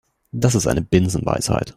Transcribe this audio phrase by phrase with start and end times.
[0.31, 1.69] Das ist eine Binsenweisheit.